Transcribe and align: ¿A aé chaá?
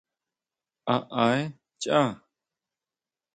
¿A 0.93 0.95
aé 1.23 1.43
chaá? 1.81 2.09